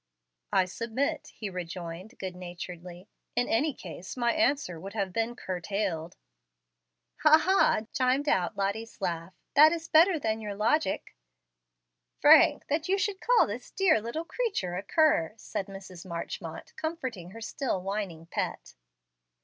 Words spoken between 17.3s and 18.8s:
still whining pet.